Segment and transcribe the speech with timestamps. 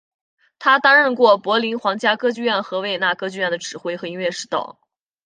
[0.57, 4.79] 他担任过柏林皇家歌剧院和维也纳歌剧院的指挥和音乐指导。